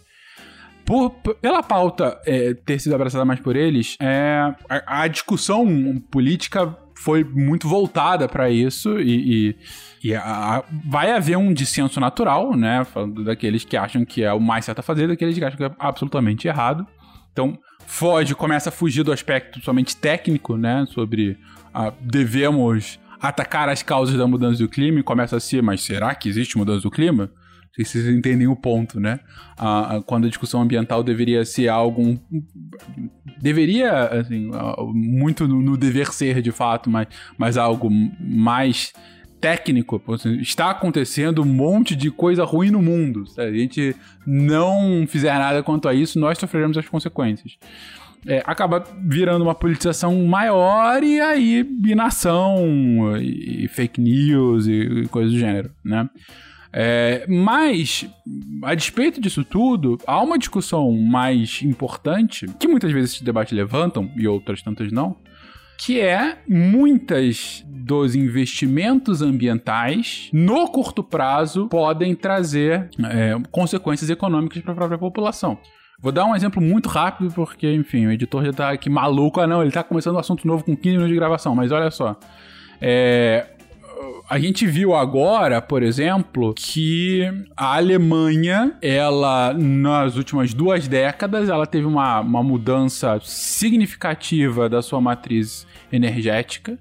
Por, 0.85 1.11
pela 1.41 1.61
pauta 1.61 2.19
é, 2.25 2.53
ter 2.53 2.79
sido 2.79 2.93
abraçada 2.93 3.25
mais 3.25 3.39
por 3.39 3.55
eles, 3.55 3.95
é, 3.99 4.53
a, 4.69 5.03
a 5.03 5.07
discussão 5.07 5.67
política 6.09 6.75
foi 6.99 7.23
muito 7.23 7.67
voltada 7.67 8.27
para 8.27 8.49
isso 8.49 8.99
e, 8.99 9.49
e, 9.49 9.55
e 10.03 10.15
a, 10.15 10.63
vai 10.85 11.11
haver 11.11 11.37
um 11.37 11.53
dissenso 11.53 11.99
natural, 11.99 12.55
né? 12.55 12.85
Falando 12.85 13.23
daqueles 13.23 13.63
que 13.63 13.75
acham 13.75 14.05
que 14.05 14.23
é 14.23 14.33
o 14.33 14.39
mais 14.39 14.65
certo 14.65 14.79
a 14.79 14.83
fazer, 14.83 15.07
daqueles 15.07 15.37
que 15.37 15.43
acham 15.43 15.57
que 15.57 15.63
é 15.63 15.71
absolutamente 15.77 16.47
errado. 16.47 16.87
Então, 17.31 17.57
foge, 17.85 18.33
começa 18.33 18.69
a 18.69 18.71
fugir 18.71 19.03
do 19.03 19.11
aspecto 19.11 19.61
somente 19.61 19.95
técnico, 19.95 20.55
né? 20.55 20.85
Sobre 20.89 21.37
ah, 21.73 21.91
devemos 21.99 22.99
atacar 23.21 23.67
as 23.67 23.83
causas 23.83 24.17
da 24.17 24.25
mudança 24.25 24.59
do 24.59 24.69
clima 24.69 24.99
e 24.99 25.03
começa 25.03 25.35
a 25.35 25.39
ser, 25.39 25.61
mas 25.61 25.81
será 25.81 26.15
que 26.15 26.29
existe 26.29 26.57
mudança 26.57 26.81
do 26.81 26.91
clima? 26.91 27.29
se 27.85 27.85
vocês 27.85 28.07
entendem 28.07 28.47
o 28.47 28.55
ponto, 28.55 28.99
né? 28.99 29.19
Quando 30.05 30.25
a 30.25 30.29
discussão 30.29 30.61
ambiental 30.61 31.03
deveria 31.03 31.45
ser 31.45 31.67
algo. 31.67 32.19
Deveria, 33.39 34.05
assim, 34.05 34.49
muito 34.93 35.47
no, 35.47 35.61
no, 35.61 35.77
dever 35.77 36.11
ser 36.11 36.41
de 36.41 36.51
fato, 36.51 36.89
mas, 36.89 37.07
mas 37.37 37.57
algo 37.57 37.89
mais 38.19 38.91
técnico. 39.39 40.01
Assim, 40.13 40.39
está 40.39 40.69
acontecendo 40.69 41.41
um 41.41 41.45
monte 41.45 41.95
de 41.95 42.11
coisa 42.11 42.43
ruim 42.43 42.71
no 42.71 42.81
mundo. 42.81 43.25
Se 43.27 43.39
a 43.41 43.51
gente 43.51 43.95
não 44.25 45.05
fizer 45.07 45.33
nada 45.33 45.63
quanto 45.63 45.87
a 45.87 45.93
isso, 45.93 46.19
nós 46.19 46.37
sofreremos 46.37 46.77
as 46.77 46.87
consequências. 46.87 47.57
É, 48.27 48.43
acaba 48.45 48.83
virando 49.01 49.43
uma 49.43 49.55
politização 49.55 50.25
maior 50.25 51.01
e 51.03 51.21
aí 51.21 51.65
inação 51.85 53.17
e, 53.17 53.63
e 53.63 53.67
fake 53.69 54.01
news 54.01 54.67
e, 54.67 54.73
e 54.73 55.07
coisas 55.07 55.31
do 55.31 55.39
gênero, 55.39 55.71
né? 55.83 56.09
É, 56.71 57.25
mas, 57.27 58.07
a 58.63 58.75
despeito 58.75 59.19
disso 59.19 59.43
tudo, 59.43 59.97
há 60.05 60.21
uma 60.21 60.37
discussão 60.37 60.91
mais 60.91 61.61
importante, 61.63 62.45
que 62.59 62.67
muitas 62.67 62.91
vezes 62.91 63.11
esses 63.11 63.21
debates 63.21 63.53
levantam, 63.53 64.11
e 64.15 64.27
outras 64.27 64.61
tantas 64.61 64.91
não, 64.91 65.15
que 65.79 66.01
é 66.01 66.39
muitas 66.45 67.63
dos 67.65 68.13
investimentos 68.13 69.21
ambientais 69.21 70.29
no 70.33 70.67
curto 70.67 71.01
prazo 71.01 71.69
podem 71.69 72.13
trazer 72.13 72.89
é, 73.09 73.33
consequências 73.49 74.09
econômicas 74.09 74.61
para 74.61 74.73
a 74.73 74.75
própria 74.75 74.97
população. 74.97 75.57
Vou 76.01 76.11
dar 76.11 76.25
um 76.25 76.35
exemplo 76.35 76.61
muito 76.61 76.89
rápido, 76.89 77.31
porque, 77.33 77.73
enfim, 77.73 78.05
o 78.07 78.11
editor 78.11 78.43
já 78.43 78.53
tá 78.53 78.69
aqui 78.71 78.89
maluco. 78.89 79.39
Ah, 79.39 79.47
não, 79.47 79.61
ele 79.61 79.71
tá 79.71 79.81
começando 79.81 80.15
um 80.15 80.19
assunto 80.19 80.45
novo 80.45 80.65
com 80.65 80.75
15 80.75 80.89
minutos 80.89 81.09
de 81.09 81.15
gravação, 81.15 81.55
mas 81.55 81.71
olha 81.71 81.89
só. 81.89 82.17
É, 82.81 83.47
a 84.29 84.39
gente 84.39 84.65
viu 84.65 84.95
agora, 84.95 85.61
por 85.61 85.83
exemplo, 85.83 86.53
que 86.53 87.27
a 87.55 87.75
Alemanha, 87.75 88.73
ela, 88.81 89.53
nas 89.53 90.15
últimas 90.15 90.53
duas 90.53 90.87
décadas, 90.87 91.49
ela 91.49 91.65
teve 91.65 91.85
uma, 91.85 92.19
uma 92.19 92.43
mudança 92.43 93.19
significativa 93.23 94.69
da 94.69 94.81
sua 94.81 95.01
matriz 95.01 95.65
energética. 95.91 96.77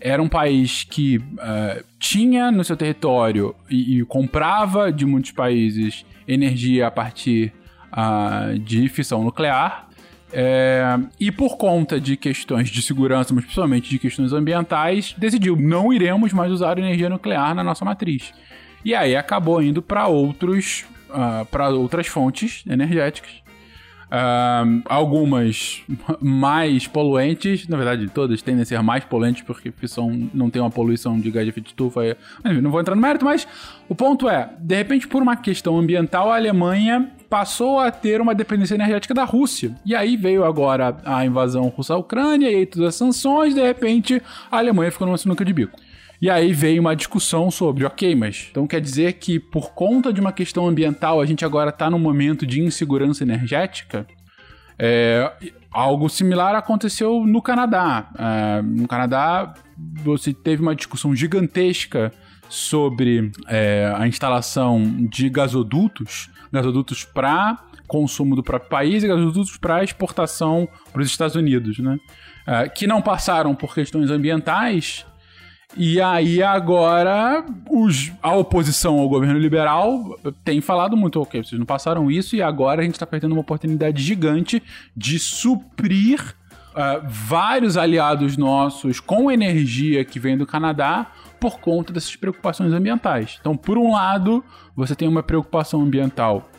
Era 0.00 0.22
um 0.22 0.28
país 0.28 0.84
que 0.84 1.18
uh, 1.18 1.84
tinha 1.98 2.50
no 2.50 2.64
seu 2.64 2.76
território 2.76 3.54
e, 3.68 3.98
e 3.98 4.04
comprava 4.04 4.92
de 4.92 5.04
muitos 5.04 5.32
países 5.32 6.04
energia 6.26 6.86
a 6.86 6.90
partir 6.90 7.52
uh, 7.92 8.58
de 8.58 8.88
fissão 8.88 9.24
nuclear. 9.24 9.88
É, 10.32 10.98
e 11.18 11.32
por 11.32 11.56
conta 11.56 12.00
de 12.00 12.16
questões 12.16 12.68
de 12.68 12.82
segurança, 12.82 13.34
mas 13.34 13.44
principalmente 13.44 13.90
de 13.90 13.98
questões 13.98 14.32
ambientais, 14.32 15.14
decidiu 15.18 15.56
não 15.56 15.92
iremos 15.92 16.32
mais 16.32 16.52
usar 16.52 16.78
energia 16.78 17.08
nuclear 17.08 17.54
na 17.54 17.64
nossa 17.64 17.84
matriz. 17.84 18.32
E 18.84 18.94
aí 18.94 19.16
acabou 19.16 19.62
indo 19.62 19.82
para 19.82 20.06
outros, 20.06 20.84
uh, 21.10 21.44
para 21.46 21.68
outras 21.70 22.06
fontes 22.06 22.64
energéticas. 22.68 23.30
Uh, 24.10 24.82
algumas 24.86 25.82
mais 26.20 26.88
poluentes, 26.88 27.68
na 27.68 27.76
verdade 27.76 28.08
todas 28.08 28.42
tendem 28.42 28.62
a 28.62 28.64
ser 28.64 28.82
mais 28.82 29.04
poluentes 29.04 29.42
porque 29.42 29.72
são, 29.86 30.28
não 30.34 30.50
tem 30.50 30.60
uma 30.60 30.70
poluição 30.70 31.18
de 31.18 31.30
gás 31.30 31.46
de 31.46 31.50
efeito 31.50 31.66
de 31.66 31.70
estufa. 31.70 32.16
Não 32.60 32.72
vou 32.72 32.80
entrar 32.80 32.96
no 32.96 33.00
mérito, 33.00 33.24
mas 33.24 33.46
o 33.88 33.94
ponto 33.94 34.28
é, 34.28 34.50
de 34.58 34.74
repente 34.74 35.06
por 35.06 35.22
uma 35.22 35.36
questão 35.36 35.78
ambiental, 35.78 36.32
a 36.32 36.34
Alemanha 36.34 37.08
passou 37.28 37.78
a 37.78 37.92
ter 37.92 38.20
uma 38.20 38.34
dependência 38.34 38.74
energética 38.74 39.14
da 39.14 39.22
Rússia. 39.22 39.76
E 39.86 39.94
aí 39.94 40.16
veio 40.16 40.44
agora 40.44 40.96
a 41.04 41.24
invasão 41.24 41.68
russa 41.68 41.94
à 41.94 41.96
Ucrânia 41.96 42.50
e 42.50 42.56
aí 42.56 42.66
todas 42.66 42.88
as 42.88 42.94
sanções, 42.96 43.54
de 43.54 43.62
repente 43.62 44.20
a 44.50 44.58
Alemanha 44.58 44.90
ficou 44.90 45.06
numa 45.06 45.18
sinuca 45.18 45.44
de 45.44 45.52
bico. 45.52 45.78
E 46.20 46.28
aí 46.28 46.52
veio 46.52 46.82
uma 46.82 46.94
discussão 46.94 47.50
sobre, 47.50 47.84
ok, 47.84 48.14
mas 48.14 48.48
então 48.50 48.66
quer 48.66 48.80
dizer 48.80 49.14
que 49.14 49.40
por 49.40 49.72
conta 49.72 50.12
de 50.12 50.20
uma 50.20 50.32
questão 50.32 50.68
ambiental 50.68 51.20
a 51.20 51.24
gente 51.24 51.44
agora 51.44 51.70
está 51.70 51.88
num 51.88 51.98
momento 51.98 52.46
de 52.46 52.60
insegurança 52.60 53.22
energética? 53.22 54.06
É, 54.78 55.32
algo 55.70 56.08
similar 56.10 56.54
aconteceu 56.54 57.24
no 57.24 57.40
Canadá. 57.40 58.10
É, 58.18 58.62
no 58.62 58.86
Canadá 58.86 59.54
você 60.02 60.34
teve 60.34 60.60
uma 60.60 60.74
discussão 60.74 61.16
gigantesca 61.16 62.12
sobre 62.50 63.30
é, 63.48 63.90
a 63.96 64.06
instalação 64.06 64.82
de 65.10 65.30
gasodutos, 65.30 66.28
gasodutos 66.52 67.04
para 67.04 67.58
consumo 67.86 68.36
do 68.36 68.42
próprio 68.42 68.70
país 68.70 69.02
e 69.02 69.08
gasodutos 69.08 69.56
para 69.56 69.82
exportação 69.82 70.68
para 70.92 71.02
os 71.02 71.08
Estados 71.08 71.34
Unidos, 71.34 71.78
né? 71.78 71.98
É, 72.46 72.68
que 72.68 72.86
não 72.86 73.02
passaram 73.02 73.54
por 73.54 73.74
questões 73.74 74.10
ambientais. 74.10 75.04
E 75.76 76.00
aí 76.00 76.42
agora 76.42 77.44
os, 77.70 78.12
a 78.20 78.34
oposição 78.34 78.98
ao 78.98 79.08
governo 79.08 79.38
liberal 79.38 80.18
tem 80.44 80.60
falado 80.60 80.96
muito, 80.96 81.20
ok, 81.20 81.44
vocês 81.44 81.58
não 81.58 81.66
passaram 81.66 82.10
isso 82.10 82.34
e 82.34 82.42
agora 82.42 82.80
a 82.80 82.84
gente 82.84 82.94
está 82.94 83.06
perdendo 83.06 83.32
uma 83.32 83.40
oportunidade 83.40 84.02
gigante 84.02 84.62
de 84.96 85.18
suprir 85.18 86.34
uh, 86.70 87.06
vários 87.08 87.76
aliados 87.76 88.36
nossos 88.36 88.98
com 88.98 89.30
energia 89.30 90.04
que 90.04 90.18
vem 90.18 90.36
do 90.36 90.46
Canadá 90.46 91.06
por 91.38 91.60
conta 91.60 91.92
dessas 91.92 92.16
preocupações 92.16 92.72
ambientais. 92.72 93.38
Então, 93.40 93.56
por 93.56 93.78
um 93.78 93.92
lado, 93.92 94.44
você 94.76 94.94
tem 94.94 95.08
uma 95.08 95.22
preocupação 95.22 95.80
ambiental 95.80 96.50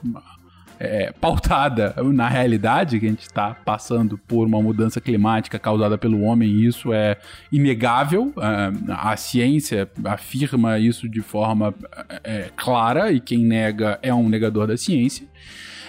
é, 0.84 1.14
pautada 1.22 1.94
na 2.12 2.28
realidade, 2.28 3.00
que 3.00 3.06
a 3.06 3.10
gente 3.10 3.22
está 3.22 3.54
passando 3.54 4.18
por 4.18 4.48
uma 4.48 4.60
mudança 4.60 5.00
climática 5.00 5.60
causada 5.60 5.96
pelo 5.96 6.22
homem, 6.24 6.62
isso 6.62 6.92
é 6.92 7.18
inegável. 7.52 8.34
É, 8.38 8.94
a 8.94 9.16
ciência 9.16 9.88
afirma 10.04 10.80
isso 10.80 11.08
de 11.08 11.22
forma 11.22 11.72
é, 12.24 12.50
clara, 12.56 13.12
e 13.12 13.20
quem 13.20 13.46
nega 13.46 14.00
é 14.02 14.12
um 14.12 14.28
negador 14.28 14.66
da 14.66 14.76
ciência. 14.76 15.28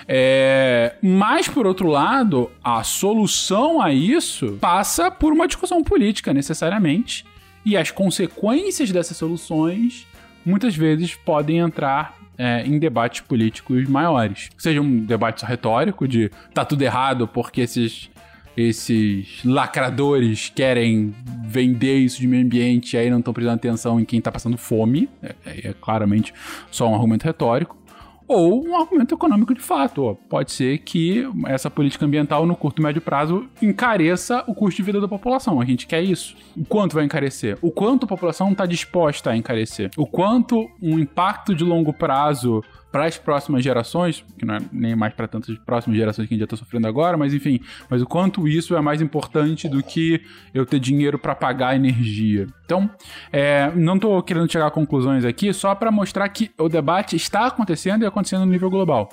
É, 0.07 0.97
mas, 1.01 1.49
por 1.49 1.67
outro 1.67 1.89
lado, 1.89 2.51
a 2.63 2.83
solução 2.85 3.81
a 3.81 3.91
isso 3.93 4.59
passa 4.61 5.11
por 5.11 5.33
uma 5.33 5.47
discussão 5.47 5.83
política, 5.83 6.35
necessariamente. 6.35 7.25
E 7.65 7.79
as 7.79 7.91
consequências 7.91 8.91
dessas 8.91 9.17
soluções 9.17 10.07
muitas 10.45 10.77
vezes 10.77 11.15
podem 11.15 11.59
entrar 11.59 12.22
é, 12.37 12.63
em 12.67 12.79
debates 12.79 13.21
políticos 13.21 13.87
maiores. 13.89 14.51
Seja 14.59 14.81
um 14.81 15.05
debate 15.05 15.45
retórico 15.45 16.07
de 16.07 16.31
tá 16.55 16.65
tudo 16.65 16.83
errado 16.83 17.27
porque 17.29 17.61
esses, 17.61 18.11
esses 18.57 19.45
lacradores 19.45 20.51
querem 20.55 21.15
vender 21.45 21.99
isso 21.99 22.21
de 22.21 22.27
meio 22.27 22.45
ambiente 22.45 22.95
e 22.95 22.99
aí 22.99 23.11
não 23.11 23.19
estão 23.19 23.33
prestando 23.35 23.57
atenção 23.57 24.01
em 24.01 24.05
quem 24.05 24.19
está 24.19 24.33
passando 24.33 24.57
fome. 24.57 25.09
É, 25.23 25.35
é 25.69 25.75
claramente 25.81 26.33
só 26.71 26.89
um 26.89 26.95
argumento 26.95 27.25
retórico 27.25 27.82
ou 28.27 28.67
um 28.67 28.77
argumento 28.77 29.15
econômico 29.15 29.55
de 29.55 29.61
fato. 29.61 30.19
Pode 30.29 30.53
ser 30.53 30.79
que 30.79 31.29
essa 31.47 31.71
política 31.71 32.05
ambiental 32.05 32.47
no 32.47 32.57
curto 32.57 32.81
e 32.81 32.85
médio 32.85 33.03
prazo 33.03 33.49
encareça 33.61 34.45
o 34.47 34.55
custo 34.55 34.77
de 34.77 34.83
vida 34.83 35.01
da 35.01 35.09
população. 35.09 35.61
A 35.61 35.65
gente 35.65 35.87
quer 35.87 36.03
isso. 36.03 36.37
O 36.57 36.65
quanto 36.65 36.95
vai 36.95 37.05
encarecer? 37.05 37.59
O 37.61 37.71
quanto 37.71 38.05
a 38.05 38.09
população 38.09 38.53
está 38.53 38.67
disposta 38.67 39.31
a 39.31 39.37
encarecer? 39.37 39.91
O 39.97 40.07
quanto 40.07 40.69
um 40.81 40.99
impacto 40.99 41.55
de 41.55 41.65
longo 41.65 41.93
prazo 41.93 42.63
para 42.93 43.07
as 43.07 43.17
próximas 43.17 43.65
gerações, 43.65 44.23
que 44.39 44.45
não 44.45 44.57
é 44.57 44.59
nem 44.71 44.95
mais 44.95 45.15
para 45.15 45.27
tantas 45.27 45.57
próximas 45.59 45.97
gerações 45.99 46.29
que 46.29 46.35
a 46.35 46.37
gente 46.37 46.41
já 46.41 46.45
está 46.45 46.57
sofrendo 46.57 46.87
agora, 46.87 47.17
mas 47.17 47.33
enfim, 47.33 47.59
mas 47.89 48.03
o 48.03 48.07
quanto 48.07 48.47
isso 48.47 48.77
é 48.77 48.81
mais 48.83 49.01
importante 49.01 49.67
do 49.67 49.83
que 49.83 50.21
eu 50.53 50.67
ter 50.67 50.79
dinheiro 50.79 51.19
para 51.19 51.35
pagar 51.35 51.69
a 51.69 51.77
energia. 51.77 52.47
Então, 52.67 52.91
é, 53.33 53.73
não 53.75 53.97
estou 53.97 54.23
querendo 54.23 54.51
chegar 54.53 54.67
a 54.67 54.71
conclusões 54.71 55.25
aqui, 55.25 55.53
só 55.55 55.75
para 55.75 55.91
mostrar 55.91 56.29
que 56.29 56.51
o 56.59 56.69
debate 56.69 57.17
está 57.17 57.47
acontecendo 57.47 58.03
e 58.03 58.07
acontecendo 58.07 58.45
no 58.45 58.53
nível 58.53 58.69
global. 58.69 59.09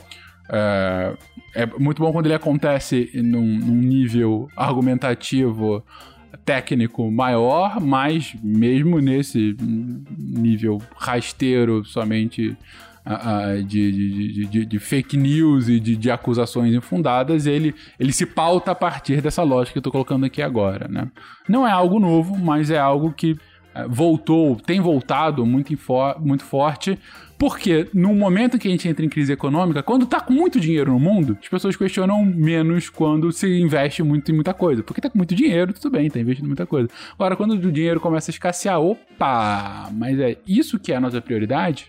É, 0.51 1.15
é 1.55 1.65
muito 1.65 2.01
bom 2.01 2.11
quando 2.11 2.25
ele 2.25 2.35
acontece 2.35 3.09
num, 3.15 3.59
num 3.59 3.75
nível 3.75 4.49
argumentativo 4.57 5.83
técnico 6.43 7.09
maior, 7.11 7.79
mas 7.79 8.35
mesmo 8.43 8.99
nesse 8.99 9.55
nível 10.17 10.81
rasteiro, 10.97 11.85
somente 11.85 12.57
de, 13.65 13.91
de, 13.91 14.45
de, 14.45 14.65
de, 14.65 14.79
fake 14.79 15.17
news 15.17 15.67
e 15.67 15.79
de, 15.79 16.11
acusações 16.11 16.73
infundadas, 16.73 17.47
ele, 17.47 17.73
ele 17.99 18.13
se 18.13 18.25
pauta 18.25 18.71
a 18.71 18.75
partir 18.75 19.21
dessa 19.21 19.41
lógica 19.43 19.73
que 19.73 19.77
eu 19.77 19.81
estou 19.81 19.91
colocando 19.91 20.25
aqui 20.25 20.41
agora. 20.41 20.87
Né? 20.87 21.09
Não 21.47 21.67
é 21.67 21.71
algo 21.71 21.99
novo, 21.99 22.37
mas 22.37 22.69
é 22.69 22.77
algo 22.77 23.11
que 23.11 23.37
é, 23.73 23.87
voltou, 23.87 24.55
tem 24.55 24.81
voltado 24.81 25.45
muito, 25.45 25.77
muito 26.19 26.43
forte, 26.43 26.97
porque 27.37 27.87
no 27.93 28.13
momento 28.13 28.57
que 28.57 28.67
a 28.67 28.71
gente 28.71 28.87
entra 28.87 29.05
em 29.05 29.09
crise 29.09 29.31
econômica, 29.31 29.81
quando 29.81 30.05
tá 30.05 30.19
com 30.19 30.33
muito 30.33 30.59
dinheiro 30.59 30.91
no 30.91 30.99
mundo, 30.99 31.37
as 31.41 31.47
pessoas 31.47 31.75
questionam 31.75 32.25
menos 32.25 32.89
quando 32.89 33.31
se 33.31 33.47
investe 33.47 34.03
muito 34.03 34.29
em 34.31 34.35
muita 34.35 34.53
coisa. 34.53 34.83
Porque 34.83 34.99
tá 34.99 35.09
com 35.09 35.17
muito 35.17 35.33
dinheiro, 35.33 35.71
tudo 35.71 35.91
bem, 35.91 36.09
tá 36.09 36.19
investindo 36.19 36.45
em 36.45 36.49
muita 36.49 36.65
coisa. 36.65 36.89
Agora, 37.13 37.35
quando 37.37 37.51
o 37.51 37.71
dinheiro 37.71 37.99
começa 37.99 38.29
a 38.29 38.33
escassear, 38.33 38.81
opa, 38.81 39.89
mas 39.93 40.19
é 40.19 40.37
isso 40.45 40.77
que 40.77 40.91
é 40.91 40.97
a 40.97 40.99
nossa 40.99 41.21
prioridade? 41.21 41.87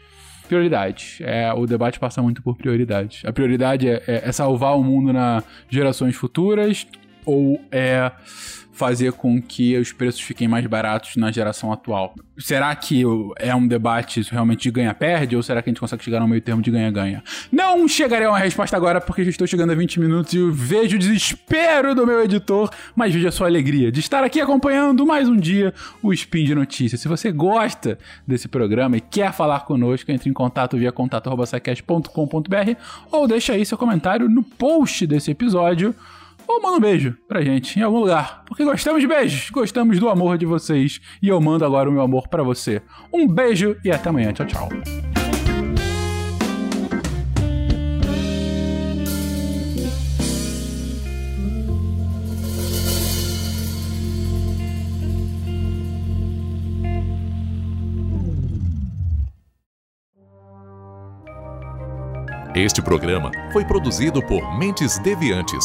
Prioridade. 0.51 1.19
É, 1.21 1.53
o 1.53 1.65
debate 1.65 2.01
passa 2.01 2.21
muito 2.21 2.43
por 2.43 2.57
prioridade. 2.57 3.23
A 3.25 3.33
prioridade 3.33 3.89
é, 3.89 4.03
é, 4.09 4.29
é 4.29 4.33
salvar 4.33 4.77
o 4.77 4.83
mundo 4.83 5.13
nas 5.13 5.45
gerações 5.69 6.17
futuras 6.17 6.87
ou 7.25 7.61
é 7.71 8.13
fazer 8.81 9.13
com 9.13 9.43
que 9.43 9.77
os 9.77 9.93
preços 9.93 10.23
fiquem 10.23 10.49
mais 10.49 10.67
baratos 10.67 11.15
na 11.17 11.31
geração 11.31 11.71
atual. 11.71 12.15
Será 12.39 12.75
que 12.75 13.03
é 13.39 13.55
um 13.55 13.69
debate 13.69 14.23
realmente 14.31 14.63
de 14.63 14.71
ganha-perde 14.71 15.37
ou 15.37 15.43
será 15.43 15.61
que 15.61 15.69
a 15.69 15.71
gente 15.71 15.81
consegue 15.81 16.03
chegar 16.03 16.19
no 16.19 16.27
meio 16.27 16.41
termo 16.41 16.63
de 16.63 16.71
ganha-ganha? 16.71 17.23
Não 17.53 17.87
chegarei 17.87 18.27
a 18.27 18.31
uma 18.31 18.39
resposta 18.39 18.75
agora 18.75 18.99
porque 18.99 19.23
já 19.23 19.29
estou 19.29 19.47
chegando 19.47 19.73
a 19.73 19.75
20 19.75 20.01
minutos 20.01 20.33
e 20.33 20.51
vejo 20.51 20.97
o 20.97 20.99
desespero 20.99 21.95
do 21.95 22.07
meu 22.07 22.25
editor, 22.25 22.71
mas 22.97 23.13
veja 23.13 23.29
a 23.29 23.33
sua 23.33 23.49
alegria 23.49 23.93
de 23.93 24.01
estar 24.01 24.25
aqui 24.25 24.41
acompanhando 24.41 25.05
mais 25.05 25.29
um 25.29 25.37
dia 25.37 25.75
o 26.03 26.11
Spin 26.15 26.45
de 26.45 26.55
Notícias. 26.55 27.03
Se 27.03 27.07
você 27.07 27.31
gosta 27.31 27.99
desse 28.27 28.49
programa 28.49 28.97
e 28.97 29.01
quer 29.03 29.35
falar 29.35 29.61
conosco, 29.61 30.11
entre 30.11 30.31
em 30.31 30.33
contato 30.33 30.79
via 30.79 30.91
contato.com.br 30.91 32.71
ou 33.13 33.29
deixa 33.29 33.53
aí 33.53 33.67
seu 33.67 33.77
comentário 33.77 34.27
no 34.27 34.43
post 34.43 35.07
desse 35.07 35.31
episódio 35.31 35.95
ou 36.51 36.61
manda 36.61 36.77
um 36.77 36.81
beijo 36.81 37.17
pra 37.29 37.43
gente 37.43 37.79
em 37.79 37.83
algum 37.83 38.01
lugar. 38.01 38.43
Porque 38.47 38.65
gostamos 38.65 39.01
de 39.01 39.07
beijos, 39.07 39.51
gostamos 39.51 39.99
do 39.99 40.09
amor 40.09 40.37
de 40.37 40.47
vocês. 40.47 41.01
E 41.23 41.29
eu 41.29 41.41
mando 41.41 41.65
agora 41.65 41.89
o 41.89 41.93
meu 41.93 42.03
amor 42.03 42.29
para 42.29 42.43
você. 42.43 42.83
Um 43.13 43.27
beijo 43.27 43.77
e 43.85 43.91
até 43.91 44.09
amanhã. 44.09 44.33
Tchau, 44.33 44.47
tchau. 44.47 44.69
Este 62.53 62.83
programa 62.83 63.31
foi 63.53 63.65
produzido 63.65 64.21
por 64.21 64.59
Mentes 64.59 64.99
Deviantes. 64.99 65.65